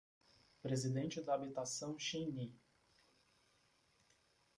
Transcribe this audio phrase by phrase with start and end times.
[0.63, 2.59] Presidente da Habitação Xinyi